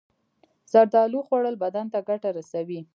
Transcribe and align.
زردالو 0.71 1.19
خوړل 1.27 1.55
بدن 1.63 1.85
ته 1.93 1.99
ګټه 2.09 2.29
رسوي. 2.37 2.79